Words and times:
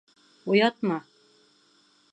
Уятма! 0.49 0.99